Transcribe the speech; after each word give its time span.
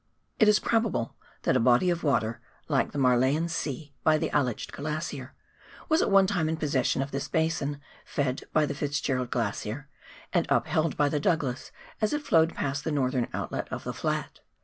It 0.39 0.47
is 0.47 0.57
probable 0.57 1.15
that 1.43 1.55
a 1.55 1.59
body 1.59 1.91
of 1.91 2.03
water, 2.03 2.41
like 2.67 2.91
the 2.91 2.97
Marjelen 2.97 3.47
See 3.47 3.93
by 4.03 4.17
the 4.17 4.31
Aletsch 4.31 4.71
Glacier, 4.71 5.35
was 5.89 6.01
at 6.01 6.09
one 6.09 6.25
time 6.25 6.49
in 6.49 6.57
possession 6.57 7.03
of 7.03 7.11
this 7.11 7.27
basin, 7.27 7.79
fed 8.03 8.41
by 8.51 8.65
the 8.65 8.73
FitzGerald 8.73 9.29
Glacier, 9.29 9.89
and 10.33 10.47
upheld 10.49 10.97
by 10.97 11.07
the 11.07 11.19
Douglas 11.19 11.71
as 12.01 12.13
it 12.13 12.23
flowed 12.25 12.55
past 12.55 12.83
the 12.83 12.91
northern 12.91 13.27
outlet 13.31 13.69
of 13.71 13.83
the 13.83 13.93
flat. 13.93 14.39